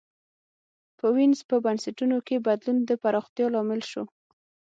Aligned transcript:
په 0.97 1.05
وینز 1.15 1.39
په 1.49 1.55
بنسټونو 1.65 2.17
کې 2.27 2.43
بدلون 2.47 2.77
د 2.89 2.91
پراختیا 3.03 3.47
لامل 3.55 3.81
شو. 3.91 4.03